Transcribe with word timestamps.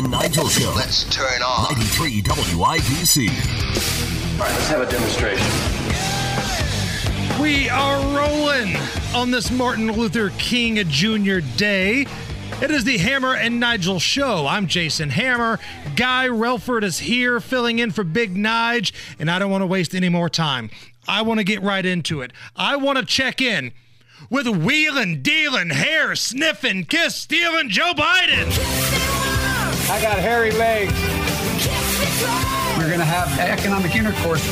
and 0.00 0.10
Nigel 0.10 0.48
Show. 0.48 0.72
Let's 0.74 1.04
turn 1.14 1.42
on 1.42 1.64
93 1.74 2.22
WIBC. 2.22 3.28
All 3.28 4.46
right, 4.46 4.52
let's 4.52 4.68
have 4.68 4.80
a 4.80 4.90
demonstration. 4.90 5.46
We 7.40 7.68
are 7.68 7.98
rolling 8.16 8.76
on 9.14 9.30
this 9.30 9.50
Martin 9.50 9.92
Luther 9.92 10.30
King 10.38 10.76
Jr. 10.88 11.40
Day. 11.56 12.06
It 12.62 12.70
is 12.70 12.84
the 12.84 12.96
Hammer 12.96 13.34
and 13.34 13.60
Nigel 13.60 13.98
show. 13.98 14.46
I'm 14.46 14.66
Jason 14.68 15.10
Hammer. 15.10 15.58
Guy 15.96 16.28
Relford 16.28 16.82
is 16.82 17.00
here 17.00 17.38
filling 17.38 17.78
in 17.78 17.90
for 17.90 18.02
Big 18.02 18.34
Nige, 18.34 18.92
and 19.18 19.30
I 19.30 19.38
don't 19.38 19.50
want 19.50 19.62
to 19.62 19.66
waste 19.66 19.94
any 19.94 20.08
more 20.08 20.30
time. 20.30 20.70
I 21.08 21.20
want 21.22 21.40
to 21.40 21.44
get 21.44 21.62
right 21.62 21.84
into 21.84 22.22
it. 22.22 22.32
I 22.56 22.76
want 22.76 22.98
to 22.98 23.04
check 23.04 23.42
in 23.42 23.72
with 24.30 24.46
wheeling, 24.46 25.20
dealing, 25.20 25.70
hair 25.70 26.16
sniffing, 26.16 26.84
kiss 26.84 27.16
stealing 27.16 27.68
Joe 27.68 27.92
Biden. 27.94 28.89
I 29.90 30.00
got 30.00 30.20
hairy 30.20 30.52
legs. 30.52 30.92
We're 32.78 32.86
going 32.86 33.00
to 33.00 33.04
have 33.04 33.36
economic 33.40 33.96
intercourse. 33.96 34.46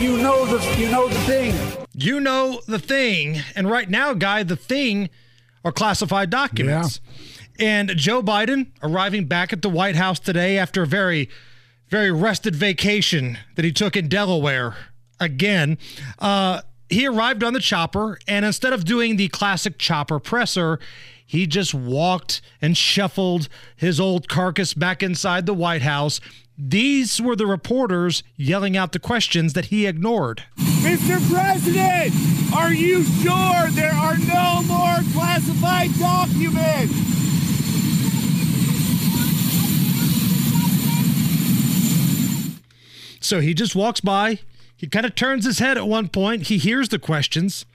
You 0.00 0.16
know 0.16 0.46
the 0.46 0.80
you 0.80 0.90
know 0.90 1.06
the 1.06 1.20
thing. 1.20 1.54
You 1.92 2.20
know 2.20 2.62
the 2.66 2.78
thing, 2.78 3.42
and 3.54 3.70
right 3.70 3.90
now, 3.90 4.14
guy, 4.14 4.42
the 4.42 4.56
thing 4.56 5.10
are 5.66 5.70
classified 5.72 6.30
documents. 6.30 6.98
And 7.58 7.90
Joe 7.90 8.22
Biden 8.22 8.68
arriving 8.82 9.26
back 9.26 9.52
at 9.52 9.60
the 9.60 9.68
White 9.68 9.96
House 9.96 10.18
today 10.18 10.56
after 10.56 10.84
a 10.84 10.86
very, 10.86 11.28
very 11.88 12.10
rested 12.10 12.56
vacation 12.56 13.36
that 13.56 13.66
he 13.66 13.72
took 13.72 13.96
in 13.96 14.08
Delaware 14.08 14.76
again. 15.20 15.76
Uh, 16.18 16.62
he 16.88 17.06
arrived 17.06 17.44
on 17.44 17.52
the 17.52 17.60
chopper, 17.60 18.18
and 18.26 18.46
instead 18.46 18.72
of 18.72 18.86
doing 18.86 19.16
the 19.16 19.28
classic 19.28 19.76
chopper 19.76 20.18
presser, 20.18 20.78
he 21.28 21.46
just 21.46 21.74
walked 21.74 22.40
and 22.62 22.74
shuffled 22.74 23.50
his 23.76 24.00
old 24.00 24.28
carcass 24.28 24.72
back 24.72 25.02
inside 25.02 25.44
the 25.44 25.52
White 25.52 25.82
House. 25.82 26.20
These 26.56 27.20
were 27.20 27.36
the 27.36 27.46
reporters 27.46 28.22
yelling 28.34 28.78
out 28.78 28.92
the 28.92 28.98
questions 28.98 29.52
that 29.52 29.66
he 29.66 29.86
ignored. 29.86 30.44
Mr. 30.56 31.20
President, 31.30 32.14
are 32.54 32.72
you 32.72 33.04
sure 33.04 33.68
there 33.72 33.92
are 33.92 34.16
no 34.16 34.62
more 34.62 34.96
classified 35.12 35.90
documents? 35.98 36.94
So 43.20 43.40
he 43.40 43.52
just 43.52 43.76
walks 43.76 44.00
by. 44.00 44.38
He 44.74 44.86
kind 44.86 45.04
of 45.04 45.14
turns 45.14 45.44
his 45.44 45.58
head 45.58 45.76
at 45.76 45.86
one 45.86 46.08
point. 46.08 46.46
He 46.46 46.56
hears 46.56 46.88
the 46.88 46.98
questions, 46.98 47.66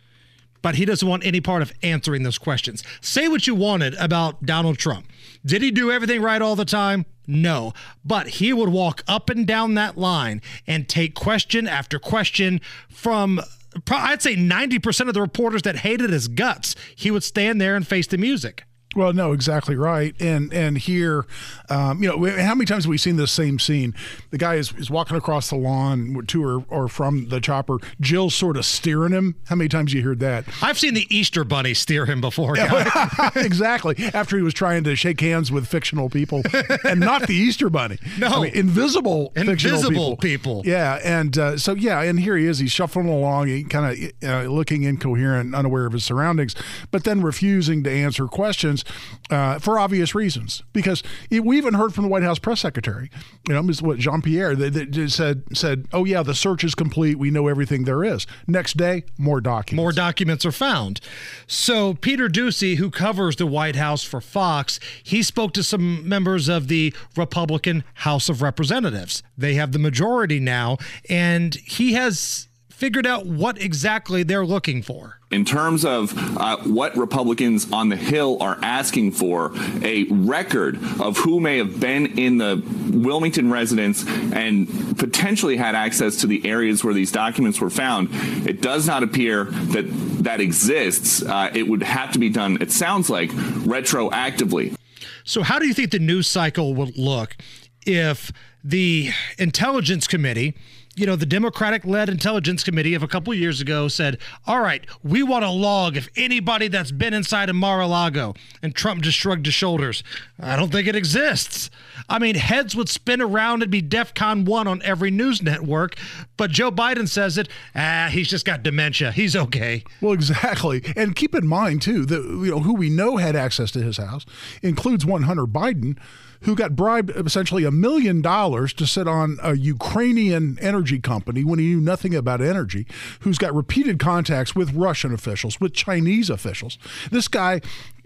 but 0.64 0.76
he 0.76 0.86
doesn't 0.86 1.08
want 1.08 1.24
any 1.24 1.40
part 1.40 1.62
of 1.62 1.72
answering 1.84 2.24
those 2.24 2.40
questions. 2.40 2.84
Say 3.02 3.28
what 3.28 3.46
you 3.46 3.54
wanted 3.54 3.94
about 3.96 4.44
Donald 4.44 4.80
Trump. 4.80 5.06
Did 5.46 5.62
he 5.62 5.70
do 5.70 5.92
everything 5.92 6.24
right 6.24 6.42
all 6.42 6.56
the 6.56 6.66
time? 6.66 7.06
No. 7.28 7.74
But 8.04 8.28
he 8.28 8.52
would 8.52 8.70
walk 8.70 9.04
up 9.08 9.30
and 9.30 9.46
down 9.46 9.76
that 9.76 9.98
line 9.98 10.42
and 10.66 10.90
take 10.90 11.14
question 11.14 11.68
after 11.68 12.00
question 12.00 12.62
from 12.90 13.42
I'd 13.90 14.22
say 14.22 14.36
90% 14.36 15.08
of 15.08 15.14
the 15.14 15.22
reporters 15.22 15.64
that 15.64 15.78
hated 15.78 16.12
his 16.12 16.28
guts. 16.28 16.76
He 16.96 17.12
would 17.12 17.24
stand 17.24 17.60
there 17.60 17.76
and 17.76 17.86
face 17.86 18.08
the 18.08 18.18
music. 18.18 18.64
Well, 18.96 19.14
no, 19.14 19.32
exactly 19.32 19.76
right. 19.76 20.16
And 20.20 20.54
and 20.54 20.78
here, 20.78 21.26
um, 21.70 22.04
you 22.04 22.10
know, 22.10 22.42
how 22.42 22.56
many 22.56 22.66
times 22.66 22.86
have 22.86 22.90
we 22.90 22.98
seen 22.98 23.16
this 23.16 23.32
same 23.32 23.60
scene? 23.60 23.96
The 24.32 24.38
guy 24.38 24.56
is, 24.56 24.74
is 24.74 24.90
walking 24.90 25.18
across 25.18 25.50
the 25.50 25.56
lawn 25.56 26.24
to 26.28 26.44
or, 26.44 26.66
or 26.70 26.88
from 26.88 27.30
the 27.30 27.40
chopper. 27.40 27.78
Jill's 28.00 28.36
sort 28.36 28.58
of 28.58 28.66
steering 28.66 29.12
him. 29.12 29.36
How 29.48 29.56
many 29.56 29.68
times 29.68 29.94
you 29.94 30.04
heard 30.04 30.20
that? 30.20 30.46
I've 30.62 30.78
seen 30.78 30.94
the 30.94 31.08
Easter 31.10 31.44
Bunny 31.44 31.74
steer 31.74 32.06
him 32.06 32.22
before. 32.22 32.56
exactly. 33.36 33.96
After 34.14 34.38
he 34.38 34.44
was 34.44 34.54
trying 34.54 34.84
to 34.84 34.96
shake 34.96 35.20
hands 35.22 35.52
with 35.52 35.68
fictional 35.68 36.10
people, 36.10 36.44
and 36.84 37.00
not 37.00 37.28
the 37.28 37.36
Easter 37.36 37.70
Bunny. 37.70 37.98
No, 38.20 38.28
I 38.28 38.42
mean, 38.44 38.54
invisible, 38.54 39.34
invisible 39.36 40.16
people. 40.18 40.62
people. 40.62 40.62
Yeah, 40.66 41.00
and 41.04 41.36
uh, 41.38 41.58
so 41.58 41.74
yeah, 41.74 42.02
and 42.02 42.20
here 42.20 42.38
he 42.38 42.46
is. 42.46 42.60
He's 42.60 42.72
shuffling 42.72 43.10
along, 43.10 43.66
kind 43.66 44.14
of 44.24 44.30
uh, 44.30 44.50
looking 44.50 44.84
incoherent, 44.84 45.56
unaware 45.56 45.88
of 45.88 45.94
his 45.94 46.06
surroundings, 46.06 46.56
but 46.92 47.06
then 47.06 47.22
refusing 47.22 47.84
to 47.84 47.92
answer 47.92 48.28
questions 48.28 48.83
uh, 49.30 49.60
for 49.60 49.80
obvious 49.80 50.16
reasons. 50.16 50.64
Because 50.74 51.04
we 51.32 51.58
even 51.58 51.74
heard 51.74 51.94
from 51.94 52.04
the 52.04 52.10
White 52.10 52.24
House 52.24 52.40
press 52.40 52.62
secretary, 52.62 53.10
you 53.48 53.54
know, 53.54 53.64
what 53.82 54.00
Jean 54.00 54.22
Pierre, 54.22 54.56
that 54.56 55.10
said 55.10 55.44
said, 55.54 55.86
"Oh 55.92 56.06
yeah, 56.06 56.24
the 56.24 56.36
search 56.36 56.64
is 56.64 56.76
complete. 56.76 57.18
We 57.18 57.32
know 57.32 57.48
everything 57.48 57.84
there 57.84 58.04
is." 58.04 58.28
Next 58.48 58.78
day, 58.78 59.04
more 59.18 59.42
documents. 59.42 59.78
More 59.78 59.92
documents 59.92 60.46
are 60.46 60.52
found. 60.52 61.00
So 61.48 61.94
Peter 61.94 62.28
Doocy, 62.28 62.78
who 62.78 62.90
covers 62.90 63.36
the 63.36 63.46
White 63.46 63.76
House 63.76 64.04
for 64.04 64.22
Fox, 64.22 64.80
he 65.04 65.24
spoke 65.24 65.54
to 65.54 65.64
some 65.64 66.08
members 66.08 66.50
of 66.50 66.68
the 66.68 66.94
Republican 67.16 67.84
House 67.96 68.30
of 68.30 68.42
Representatives. 68.42 69.24
They 69.38 69.56
have 69.56 69.72
the 69.72 69.80
majority 69.80 70.40
now, 70.40 70.78
and 71.10 71.56
he 71.56 71.94
has 71.94 72.48
figured 72.84 73.08
out 73.08 73.26
what 73.26 73.62
exactly 73.62 74.24
they're 74.24 74.46
looking 74.46 74.82
for. 74.82 75.18
In 75.32 75.46
terms 75.46 75.86
of 75.86 76.14
uh, 76.38 76.58
what 76.64 76.94
Republicans 76.98 77.72
on 77.72 77.88
the 77.88 77.96
Hill 77.96 78.38
are 78.42 78.60
asking 78.62 79.14
for, 79.14 79.54
a 79.82 80.04
record 80.10 80.76
of 81.00 81.16
who 81.16 81.40
may 81.40 81.60
have 81.60 81.80
been 81.80 82.20
in 82.20 82.40
the 82.40 82.62
Wilmington 82.92 83.50
residence 83.50 84.06
and 84.34 85.00
potentially 85.00 85.56
had 85.56 85.76
access 85.76 86.18
to 86.18 86.28
the 86.28 86.46
areas 86.46 86.84
where 86.84 86.94
these 86.94 87.10
documents 87.10 87.62
were 87.62 87.70
found, 87.70 88.10
it 88.46 88.62
does 88.62 88.86
not 88.86 89.02
appear 89.02 89.46
that 89.46 89.86
that 90.26 90.42
exists. 90.42 91.24
Uh, 91.24 91.50
it 91.56 91.70
would 91.70 91.84
have 91.84 92.12
to 92.12 92.20
be 92.20 92.28
done, 92.28 92.58
it 92.60 92.70
sounds 92.70 93.10
like, 93.10 93.30
retroactively. 93.30 94.76
So, 95.24 95.42
how 95.42 95.58
do 95.58 95.68
you 95.68 95.74
think 95.74 95.92
the 95.92 96.00
news 96.00 96.28
cycle 96.28 96.74
would 96.74 96.98
look 96.98 97.38
if 97.86 98.30
the 98.62 99.12
Intelligence 99.38 100.06
Committee 100.06 100.58
you 100.96 101.08
know, 101.08 101.16
the 101.16 101.26
Democratic 101.26 101.86
led 101.86 102.08
Intelligence 102.08 102.64
Committee 102.64 102.94
of 102.94 103.02
a 103.02 103.08
couple 103.08 103.34
years 103.34 103.60
ago 103.62 103.88
said, 103.88 104.20
all 104.46 104.62
right, 104.62 104.86
we 105.02 105.24
want 105.24 105.44
a 105.44 105.50
log 105.50 105.98
of 105.98 106.08
anybody 106.16 106.68
that's 106.68 106.92
been 106.92 107.14
inside 107.14 107.50
of 107.50 107.56
Mar 107.56 107.82
a 107.82 107.88
Lago. 107.88 108.36
And 108.62 108.76
Trump 108.76 109.02
just 109.02 109.18
shrugged 109.18 109.46
his 109.46 109.56
shoulders. 109.56 110.04
I 110.40 110.56
don't 110.56 110.72
think 110.72 110.88
it 110.88 110.96
exists. 110.96 111.72
I 112.08 112.20
mean, 112.20 112.36
heads 112.36 112.76
would 112.76 112.90
spin 112.90 113.22
around 113.22 113.64
and 113.64 113.72
be 113.72 113.82
DEF 113.82 114.14
CON 114.14 114.46
1 114.46 114.68
on 114.68 114.82
every 114.84 115.10
news 115.10 115.42
network. 115.42 115.96
But 116.38 116.52
Joe 116.52 116.72
Biden 116.72 117.08
says 117.08 117.38
it, 117.40 117.50
ah, 117.76 118.10
he's 118.12 118.30
just 118.30 118.46
got 118.46 118.62
dementia. 118.62 119.12
He's 119.12 119.36
okay. 119.36 119.84
Well, 120.00 120.14
exactly. 120.14 120.84
And 120.96 121.16
keep 121.16 121.34
in 121.34 121.48
mind, 121.48 121.82
too, 121.82 122.06
that, 122.06 122.22
you 122.22 122.52
know, 122.52 122.60
who 122.60 122.76
we 122.76 122.90
know 122.90 123.18
had 123.18 123.36
access 123.36 123.72
to 123.72 123.82
his 123.82 123.98
house 123.98 124.26
includes 124.62 125.06
one 125.06 125.24
Hunter 125.24 125.48
Biden 125.48 125.98
who 126.44 126.56
got 126.56 126.76
bribed 126.76 127.10
essentially 127.12 127.64
a 127.64 127.72
million 127.72 128.22
dollars 128.22 128.74
to 128.74 128.86
sit 128.86 129.08
on 129.08 129.38
a 129.42 129.56
Ukrainian 129.56 130.58
energy 130.62 130.83
company 131.00 131.44
when 131.44 131.60
he 131.60 131.66
knew 131.68 131.82
nothing 131.82 132.16
about 132.16 132.42
energy, 132.42 132.86
who's 133.22 133.38
got 133.38 133.54
repeated 133.54 134.00
contacts 134.00 134.56
with 134.56 134.74
Russian 134.74 135.14
officials, 135.14 135.60
with 135.60 135.74
Chinese 135.74 136.30
officials. 136.30 136.78
This 137.12 137.28
guy 137.28 137.62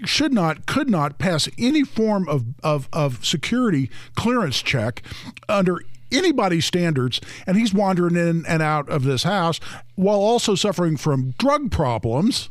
should 0.05 0.33
not, 0.33 0.65
could 0.65 0.89
not 0.89 1.17
pass 1.17 1.49
any 1.57 1.83
form 1.83 2.27
of, 2.29 2.45
of, 2.63 2.87
of 2.93 3.25
security 3.25 3.89
clearance 4.15 4.61
check 4.61 5.01
under 5.49 5.81
anybody's 6.11 6.65
standards, 6.65 7.19
and 7.45 7.57
he's 7.57 7.73
wandering 7.73 8.15
in 8.15 8.45
and 8.45 8.61
out 8.61 8.87
of 8.89 9.03
this 9.03 9.23
house 9.23 9.59
while 9.95 10.19
also 10.19 10.55
suffering 10.55 10.97
from 10.97 11.31
drug 11.37 11.71
problems 11.71 12.49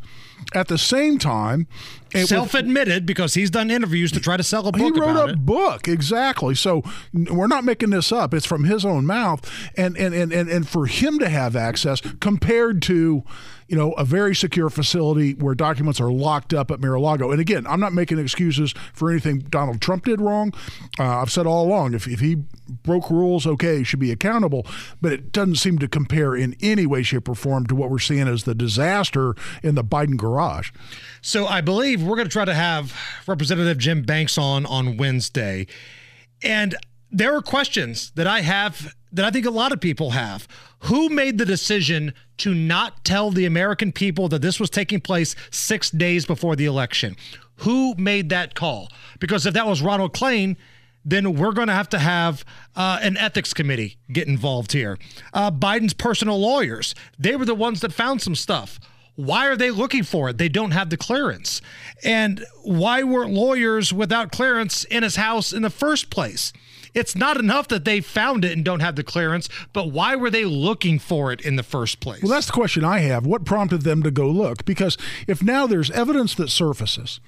at 0.55 0.69
the 0.69 0.79
same 0.79 1.19
time, 1.19 1.67
self-admitted 2.15 3.05
because 3.05 3.35
he's 3.35 3.51
done 3.51 3.71
interviews 3.71 4.13
to 4.13 4.21
try 4.21 4.37
to 4.37 4.43
sell 4.43 4.67
a 4.67 4.73
book. 4.73 4.95
He 4.95 5.01
wrote 5.01 5.17
a 5.17 5.33
it. 5.33 5.45
book 5.45 5.89
exactly. 5.89 6.55
So 6.55 6.83
we're 7.13 7.47
not 7.47 7.65
making 7.65 7.91
this 7.91 8.13
up. 8.13 8.33
It's 8.33 8.47
from 8.47 8.65
his 8.65 8.85
own 8.85 9.07
mouth, 9.07 9.51
and 9.77 9.97
and 9.97 10.15
and 10.15 10.33
and, 10.33 10.49
and 10.49 10.69
for 10.69 10.87
him 10.87 11.19
to 11.19 11.29
have 11.29 11.57
access 11.57 12.01
compared 12.21 12.81
to 12.83 13.25
you 13.69 13.77
know, 13.77 13.93
a 13.93 14.05
very 14.05 14.35
secure 14.35 14.71
facility 14.71 15.35
where 15.35 15.55
documents 15.55 16.01
are 16.01 16.13
locked 16.13 16.55
up 16.55 16.71
at 16.71 16.81
Mar-a-Lago. 16.81 17.33
And 17.33 17.41
again, 17.41 17.67
I'm 17.67 17.81
not 17.81 17.93
making 17.93 18.19
excuses 18.19 18.73
for 18.93 19.11
anything 19.11 19.41
Donald 19.41 19.81
Trump 19.81 20.05
did 20.05 20.21
wrong. 20.21 20.53
Uh, 20.99 21.21
I've 21.21 21.33
said 21.33 21.47
all 21.47 21.67
along, 21.67 21.95
if, 21.95 22.07
if 22.07 22.21
he 22.21 22.37
broke 22.85 23.11
rules, 23.11 23.47
okay, 23.47 23.79
he 23.79 23.85
should 23.85 23.99
be 23.99 24.13
accountable. 24.13 24.67
But 25.01 25.13
it 25.13 25.33
doesn't 25.33 25.57
seem 25.57 25.79
to 25.81 25.89
compare 25.89 26.37
in 26.37 26.55
any 26.61 26.87
way, 26.87 27.03
shape, 27.03 27.29
or 27.29 27.35
form 27.35 27.67
to 27.67 27.75
what 27.75 27.91
we're 27.91 27.99
seeing 27.99 28.29
as 28.29 28.45
the 28.45 28.55
disaster 28.55 29.35
in 29.63 29.75
the 29.75 29.85
Biden 29.85 30.17
garage. 30.27 30.71
So 31.23 31.47
I 31.47 31.61
believe 31.61 32.03
we're 32.03 32.17
going 32.17 32.29
to 32.29 32.33
try 32.33 32.45
to 32.45 32.55
have 32.55 32.95
Representative 33.27 33.79
Jim 33.79 34.03
Banks 34.03 34.37
on 34.39 34.67
on 34.67 34.97
Wednesday. 34.97 35.67
And 36.43 36.77
there 37.11 37.35
are 37.37 37.43
questions 37.43 38.11
that 38.17 38.27
I 38.27 38.41
have 38.41 38.95
that 39.13 39.25
I 39.25 39.31
think 39.31 39.47
a 39.47 39.51
lot 39.51 39.73
of 39.73 39.81
people 39.81 40.11
have. 40.11 40.47
Who 40.81 41.09
made 41.09 41.39
the 41.39 41.47
decision 41.47 42.13
to 42.39 42.55
not 42.55 43.05
tell 43.05 43.31
the 43.31 43.47
American 43.47 43.93
people 43.93 44.29
that 44.29 44.43
this 44.43 44.61
was 44.61 44.69
taking 44.69 45.01
place 45.01 45.35
six 45.51 45.91
days 45.91 46.27
before 46.27 46.57
the 46.57 46.67
election? 46.67 47.17
Who 47.61 47.95
made 47.97 48.29
that 48.29 48.55
call? 48.55 48.89
Because 49.19 49.47
if 49.47 49.55
that 49.55 49.67
was 49.67 49.81
Ronald 49.81 50.13
Klain, 50.13 50.57
then 51.05 51.35
we're 51.35 51.53
going 51.53 51.69
to 51.69 51.75
have 51.75 51.89
to 51.91 51.99
have 52.01 52.45
uh, 52.75 52.99
an 53.01 53.17
ethics 53.17 53.55
committee 53.55 53.97
get 54.13 54.27
involved 54.29 54.73
here. 54.73 54.99
Uh, 55.33 55.51
Biden's 55.51 55.95
personal 55.95 56.39
lawyers, 56.39 56.95
they 57.19 57.37
were 57.37 57.45
the 57.45 57.55
ones 57.55 57.81
that 57.81 57.93
found 57.93 58.21
some 58.21 58.35
stuff. 58.35 58.79
Why 59.17 59.47
are 59.47 59.57
they 59.57 59.71
looking 59.71 60.05
for 60.05 60.29
it? 60.29 60.39
They 60.39 60.49
don't 60.49 60.71
have 60.71 60.91
the 60.91 60.97
clearance. 60.97 61.61
And 62.05 62.45
why 62.63 63.03
weren't 63.03 63.33
lawyers 63.33 63.93
without 63.93 64.31
clearance 64.31 64.85
in 64.85 65.03
his 65.03 65.17
house 65.17 65.53
in 65.53 65.63
the 65.63 65.71
first 65.71 66.11
place? 66.11 66.53
It's 66.95 67.15
not 67.15 67.37
enough 67.37 67.69
that 67.69 67.85
they 67.85 68.01
found 68.01 68.45
it 68.45 68.53
and 68.53 68.65
don't 68.65 68.81
have 68.81 68.97
the 68.97 69.05
clearance, 69.05 69.51
but 69.75 69.91
why 69.91 70.17
were 70.17 70.31
they 70.31 70.47
looking 70.47 70.99
for 70.99 71.31
it 71.31 71.43
in 71.43 71.57
the 71.57 71.63
first 71.63 72.01
place? 72.01 72.23
Well, 72.23 72.33
that's 72.33 72.47
the 72.47 72.53
question 72.53 72.85
I 72.85 73.01
have. 73.01 73.27
What 73.27 73.45
prompted 73.45 73.83
them 73.83 74.03
to 74.03 74.11
go 74.11 74.31
look? 74.31 74.65
Because 74.65 74.97
if 75.27 75.43
now 75.43 75.67
there's 75.67 75.91
evidence 75.91 76.35
that 76.37 76.49
surfaces 76.49 77.21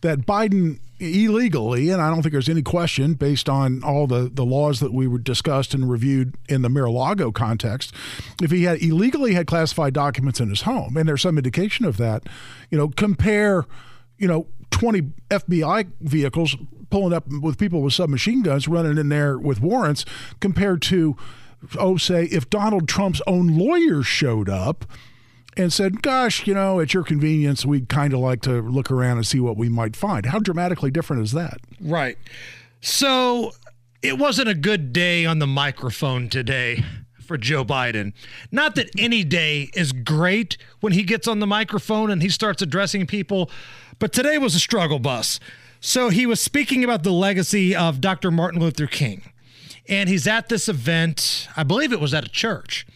that 0.00 0.20
Biden 0.20 0.78
illegally, 0.98 1.90
and 1.90 2.00
I 2.00 2.08
don't 2.08 2.22
think 2.22 2.32
there's 2.32 2.48
any 2.48 2.62
question 2.62 3.14
based 3.14 3.48
on 3.48 3.82
all 3.84 4.06
the, 4.06 4.30
the 4.32 4.44
laws 4.44 4.80
that 4.80 4.92
we 4.92 5.06
were 5.06 5.18
discussed 5.18 5.74
and 5.74 5.90
reviewed 5.90 6.34
in 6.48 6.62
the 6.62 6.68
Mar-a-Lago 6.68 7.32
context, 7.32 7.92
if 8.42 8.50
he 8.50 8.64
had 8.64 8.80
illegally 8.82 9.34
had 9.34 9.46
classified 9.46 9.92
documents 9.92 10.40
in 10.40 10.48
his 10.48 10.62
home, 10.62 10.96
and 10.96 11.08
there's 11.08 11.22
some 11.22 11.36
indication 11.36 11.84
of 11.84 11.98
that, 11.98 12.22
you 12.70 12.78
know, 12.78 12.88
compare, 12.88 13.66
you 14.18 14.26
know, 14.26 14.46
20 14.70 15.02
FBI 15.30 15.90
vehicles 16.00 16.56
pulling 16.90 17.12
up 17.12 17.26
with 17.28 17.58
people 17.58 17.82
with 17.82 17.92
submachine 17.92 18.42
guns 18.42 18.68
running 18.68 18.98
in 18.98 19.08
there 19.08 19.38
with 19.38 19.60
warrants 19.60 20.04
compared 20.40 20.80
to, 20.82 21.16
oh, 21.78 21.96
say, 21.96 22.24
if 22.24 22.48
Donald 22.48 22.88
Trump's 22.88 23.20
own 23.26 23.48
lawyers 23.58 24.06
showed 24.06 24.48
up 24.48 24.86
and 25.56 25.72
said, 25.72 26.02
Gosh, 26.02 26.46
you 26.46 26.54
know, 26.54 26.80
at 26.80 26.94
your 26.94 27.02
convenience, 27.02 27.64
we'd 27.64 27.88
kind 27.88 28.12
of 28.12 28.20
like 28.20 28.42
to 28.42 28.60
look 28.60 28.90
around 28.90 29.18
and 29.18 29.26
see 29.26 29.40
what 29.40 29.56
we 29.56 29.68
might 29.68 29.96
find. 29.96 30.26
How 30.26 30.38
dramatically 30.38 30.90
different 30.90 31.22
is 31.22 31.32
that? 31.32 31.58
Right. 31.80 32.18
So 32.80 33.52
it 34.02 34.18
wasn't 34.18 34.48
a 34.48 34.54
good 34.54 34.92
day 34.92 35.24
on 35.24 35.38
the 35.38 35.46
microphone 35.46 36.28
today 36.28 36.84
for 37.26 37.36
Joe 37.36 37.64
Biden. 37.64 38.12
Not 38.52 38.76
that 38.76 38.90
any 38.96 39.24
day 39.24 39.70
is 39.74 39.92
great 39.92 40.56
when 40.80 40.92
he 40.92 41.02
gets 41.02 41.26
on 41.26 41.40
the 41.40 41.46
microphone 41.46 42.10
and 42.10 42.22
he 42.22 42.28
starts 42.28 42.62
addressing 42.62 43.06
people, 43.06 43.50
but 43.98 44.12
today 44.12 44.38
was 44.38 44.54
a 44.54 44.60
struggle 44.60 44.98
bus. 44.98 45.40
So 45.80 46.08
he 46.08 46.26
was 46.26 46.40
speaking 46.40 46.84
about 46.84 47.02
the 47.02 47.12
legacy 47.12 47.74
of 47.74 48.00
Dr. 48.00 48.30
Martin 48.30 48.60
Luther 48.60 48.86
King. 48.86 49.22
And 49.88 50.08
he's 50.08 50.26
at 50.26 50.48
this 50.48 50.68
event, 50.68 51.48
I 51.56 51.62
believe 51.62 51.92
it 51.92 52.00
was 52.00 52.14
at 52.14 52.24
a 52.24 52.28
church. 52.28 52.86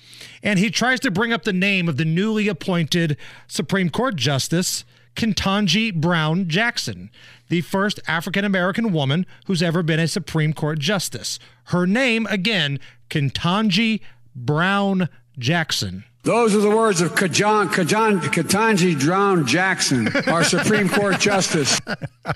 And 0.42 0.58
he 0.58 0.70
tries 0.70 1.00
to 1.00 1.10
bring 1.10 1.32
up 1.32 1.44
the 1.44 1.52
name 1.52 1.88
of 1.88 1.96
the 1.96 2.04
newly 2.04 2.48
appointed 2.48 3.16
Supreme 3.46 3.90
Court 3.90 4.16
Justice, 4.16 4.84
Ketanji 5.16 5.94
Brown 5.94 6.48
Jackson, 6.48 7.10
the 7.48 7.60
first 7.60 8.00
African 8.06 8.44
American 8.44 8.92
woman 8.92 9.26
who's 9.46 9.62
ever 9.62 9.82
been 9.82 10.00
a 10.00 10.08
Supreme 10.08 10.52
Court 10.52 10.78
Justice. 10.78 11.38
Her 11.64 11.87
name, 11.87 12.26
again, 12.26 12.78
Ketanji 13.10 14.00
Brown 14.34 15.08
Jackson. 15.38 16.04
Those 16.22 16.54
are 16.54 16.60
the 16.60 16.69
words 16.69 17.00
of 17.00 17.14
Kajan, 17.14 17.69
Kajan, 17.69 18.20
Katanji 18.20 19.02
Brown 19.02 19.46
Jackson, 19.46 20.08
our 20.28 20.44
Supreme 20.44 20.88
Court 20.88 21.19
Justice. 21.19 21.81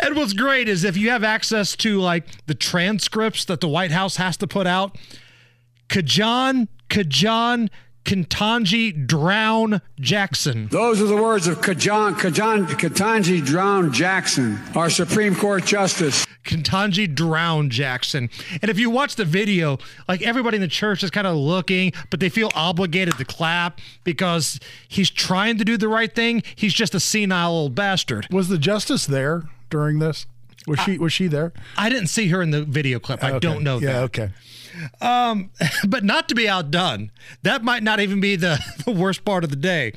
and 0.00 0.16
what's 0.16 0.32
great 0.32 0.68
is 0.68 0.82
if 0.82 0.96
you 0.96 1.10
have 1.10 1.22
access 1.22 1.76
to 1.76 2.00
like 2.00 2.26
the 2.46 2.56
transcripts 2.56 3.44
that 3.44 3.60
the 3.60 3.68
White 3.68 3.92
House 3.92 4.16
has 4.16 4.36
to 4.38 4.48
put 4.48 4.66
out, 4.66 4.98
Kajan, 5.88 6.66
Kajan, 6.90 7.70
Ketanji 8.04 9.06
Drown 9.06 9.80
Jackson. 10.00 10.66
Those 10.72 11.00
are 11.00 11.06
the 11.06 11.16
words 11.16 11.46
of 11.46 11.60
Kajan, 11.60 12.14
Kajan, 12.14 12.66
Ketanji 12.66 13.44
Drown 13.44 13.92
Jackson, 13.92 14.58
our 14.74 14.90
Supreme 14.90 15.36
Court 15.36 15.64
Justice. 15.64 16.26
Ketanji 16.44 17.14
Drown 17.14 17.70
Jackson. 17.70 18.28
And 18.60 18.70
if 18.70 18.78
you 18.78 18.90
watch 18.90 19.14
the 19.14 19.24
video, 19.24 19.78
like 20.08 20.22
everybody 20.22 20.56
in 20.56 20.62
the 20.62 20.68
church 20.68 21.04
is 21.04 21.10
kind 21.10 21.28
of 21.28 21.36
looking, 21.36 21.92
but 22.10 22.18
they 22.18 22.28
feel 22.28 22.50
obligated 22.56 23.16
to 23.18 23.24
clap 23.24 23.78
because 24.02 24.58
he's 24.88 25.10
trying 25.10 25.58
to 25.58 25.64
do 25.64 25.76
the 25.76 25.88
right 25.88 26.12
thing. 26.12 26.42
He's 26.56 26.74
just 26.74 26.92
a 26.94 27.00
senile 27.00 27.52
old 27.52 27.76
bastard. 27.76 28.26
Was 28.32 28.48
the 28.48 28.58
justice 28.58 29.06
there 29.06 29.44
during 29.68 30.00
this? 30.00 30.26
Was 30.66 30.78
she 30.80 30.98
was 30.98 31.12
she 31.12 31.26
there? 31.26 31.52
I 31.76 31.88
didn't 31.88 32.08
see 32.08 32.28
her 32.28 32.42
in 32.42 32.50
the 32.50 32.64
video 32.64 32.98
clip. 33.00 33.24
I 33.24 33.30
Okay. 33.30 33.38
don't 33.38 33.62
know 33.64 33.78
Yeah, 33.78 33.92
that. 33.92 34.02
okay. 34.04 34.30
Um, 35.00 35.50
but 35.88 36.04
not 36.04 36.28
to 36.28 36.34
be 36.34 36.48
outdone. 36.48 37.10
That 37.42 37.64
might 37.64 37.82
not 37.82 38.00
even 38.00 38.20
be 38.20 38.36
the, 38.36 38.58
the 38.84 38.92
worst 38.92 39.24
part 39.24 39.42
of 39.44 39.50
the 39.50 39.56
day. 39.56 39.92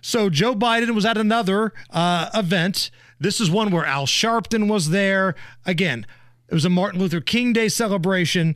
So 0.00 0.30
Joe 0.30 0.54
Biden 0.54 0.94
was 0.94 1.04
at 1.04 1.18
another 1.18 1.72
uh, 1.90 2.30
event. 2.34 2.90
This 3.20 3.40
is 3.40 3.50
one 3.50 3.70
where 3.70 3.84
Al 3.84 4.06
Sharpton 4.06 4.68
was 4.68 4.90
there. 4.90 5.34
Again, 5.66 6.06
it 6.48 6.54
was 6.54 6.64
a 6.64 6.70
Martin 6.70 7.00
Luther 7.00 7.20
King 7.20 7.52
Day 7.52 7.68
celebration, 7.68 8.54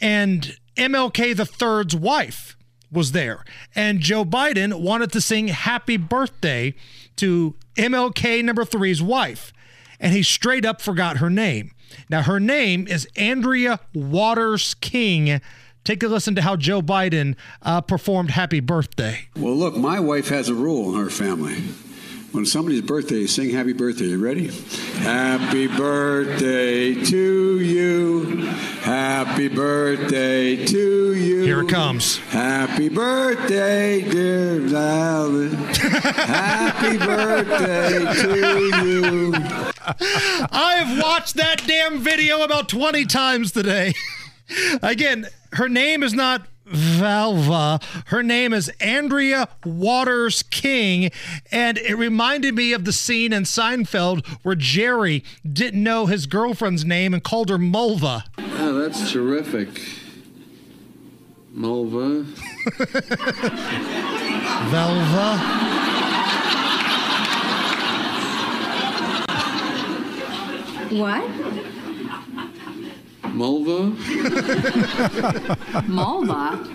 and 0.00 0.56
MLK 0.76 1.36
the 1.36 1.44
Third's 1.44 1.94
wife 1.94 2.56
was 2.90 3.12
there, 3.12 3.44
and 3.74 4.00
Joe 4.00 4.24
Biden 4.24 4.80
wanted 4.80 5.12
to 5.12 5.20
sing 5.20 5.48
"Happy 5.48 5.98
Birthday" 5.98 6.74
to 7.16 7.54
MLK 7.76 8.42
number 8.42 8.64
three's 8.64 9.02
wife, 9.02 9.52
and 10.00 10.12
he 10.12 10.22
straight 10.22 10.64
up 10.64 10.80
forgot 10.80 11.18
her 11.18 11.30
name. 11.30 11.72
Now, 12.08 12.22
her 12.22 12.38
name 12.40 12.86
is 12.86 13.08
Andrea 13.16 13.80
Waters 13.94 14.74
King. 14.74 15.40
Take 15.84 16.02
a 16.02 16.08
listen 16.08 16.34
to 16.34 16.42
how 16.42 16.56
Joe 16.56 16.82
Biden 16.82 17.34
uh, 17.62 17.80
performed 17.80 18.30
Happy 18.30 18.60
Birthday. 18.60 19.28
Well, 19.36 19.54
look, 19.54 19.76
my 19.76 20.00
wife 20.00 20.28
has 20.28 20.48
a 20.48 20.54
rule 20.54 20.94
in 20.94 21.02
her 21.02 21.10
family. 21.10 21.62
When 22.32 22.44
somebody's 22.44 22.82
birthday, 22.82 23.26
sing 23.26 23.50
happy 23.50 23.72
birthday. 23.72 24.04
You 24.04 24.18
ready? 24.18 24.48
Happy 24.98 25.66
birthday 25.66 26.92
to 26.92 27.60
you. 27.60 28.44
Happy 28.82 29.48
birthday 29.48 30.62
to 30.66 31.14
you. 31.14 31.42
Here 31.42 31.62
it 31.62 31.70
comes. 31.70 32.18
Happy 32.28 32.90
birthday, 32.90 34.02
dear 34.02 34.60
Violet. 34.60 35.52
happy 35.78 36.98
birthday 36.98 38.12
to 38.22 38.84
you. 38.84 39.72
I 40.00 40.82
have 40.84 41.02
watched 41.02 41.34
that 41.34 41.62
damn 41.66 42.00
video 42.00 42.42
about 42.42 42.68
20 42.68 43.06
times 43.06 43.52
today. 43.52 43.94
Again, 44.82 45.26
her 45.52 45.68
name 45.68 46.02
is 46.02 46.12
not 46.12 46.46
Valva. 46.66 47.82
Her 48.06 48.22
name 48.22 48.52
is 48.52 48.70
Andrea 48.80 49.48
Waters 49.64 50.42
King. 50.42 51.10
And 51.50 51.78
it 51.78 51.94
reminded 51.96 52.54
me 52.54 52.72
of 52.72 52.84
the 52.84 52.92
scene 52.92 53.32
in 53.32 53.44
Seinfeld 53.44 54.26
where 54.42 54.54
Jerry 54.54 55.24
didn't 55.50 55.82
know 55.82 56.06
his 56.06 56.26
girlfriend's 56.26 56.84
name 56.84 57.14
and 57.14 57.22
called 57.22 57.48
her 57.48 57.58
Mulva. 57.58 58.24
Oh, 58.38 58.74
that's 58.74 59.10
terrific. 59.12 59.68
Mulva. 61.54 62.24
Velva. 64.70 65.67
What? 70.90 71.22
Mulva? 73.34 73.92
Malva? 75.88 76.66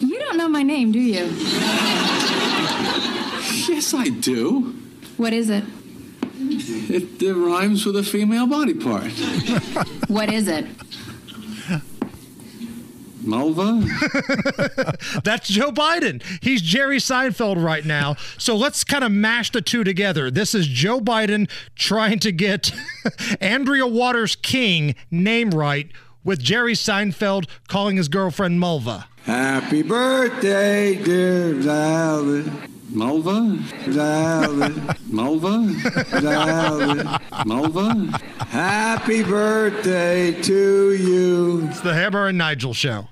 You 0.00 0.18
don't 0.18 0.36
know 0.36 0.48
my 0.48 0.62
name, 0.62 0.90
do 0.92 0.98
you? 0.98 1.24
Yes, 3.68 3.94
I 3.94 4.08
do. 4.08 4.74
What 5.16 5.32
is 5.32 5.48
it? 5.48 5.64
It, 6.40 7.22
it 7.22 7.34
rhymes 7.34 7.86
with 7.86 7.96
a 7.96 8.02
female 8.02 8.46
body 8.46 8.74
part. 8.74 9.10
What 10.08 10.32
is 10.32 10.48
it? 10.48 10.66
Mulva? 13.24 13.82
That's 15.24 15.48
Joe 15.48 15.72
Biden. 15.72 16.22
He's 16.42 16.62
Jerry 16.62 16.98
Seinfeld 16.98 17.62
right 17.62 17.84
now. 17.84 18.16
So 18.38 18.56
let's 18.56 18.84
kind 18.84 19.04
of 19.04 19.12
mash 19.12 19.50
the 19.50 19.60
two 19.62 19.84
together. 19.84 20.30
This 20.30 20.54
is 20.54 20.66
Joe 20.66 21.00
Biden 21.00 21.48
trying 21.74 22.18
to 22.20 22.32
get 22.32 22.72
Andrea 23.40 23.86
Waters 23.86 24.36
King 24.36 24.94
name 25.10 25.50
right 25.50 25.90
with 26.22 26.40
Jerry 26.42 26.74
Seinfeld 26.74 27.46
calling 27.68 27.96
his 27.96 28.08
girlfriend 28.08 28.60
Mulva. 28.60 29.04
Happy 29.24 29.82
birthday, 29.82 31.02
dear 31.02 31.54
Violet. 31.54 32.46
Mulva? 32.92 33.56
Violet. 33.88 34.72
Mulva? 35.10 36.20
Violet. 36.20 37.06
Mulva? 37.44 38.20
Happy 38.48 39.22
birthday 39.24 40.40
to 40.42 40.92
you. 40.92 41.66
It's 41.68 41.80
the 41.80 41.92
Hammer 41.94 42.28
and 42.28 42.38
Nigel 42.38 42.72
show. 42.74 43.08